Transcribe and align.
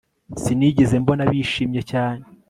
sinigeze 0.41 0.95
mbona 1.03 1.23
bishimye 1.31 1.81
cyane 1.91 2.23